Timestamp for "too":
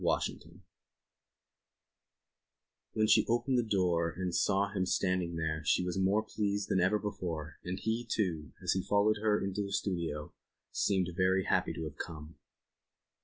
8.03-8.51